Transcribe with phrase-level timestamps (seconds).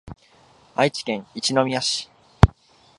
[0.75, 2.09] 愛知県一宮市